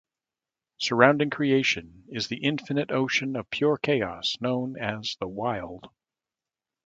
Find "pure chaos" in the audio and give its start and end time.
3.51-4.33